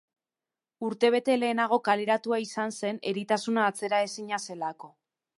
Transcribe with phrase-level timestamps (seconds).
[0.85, 4.91] Urtebete lehenago kaleratua izan zen eritasuna atzeraezina zelako.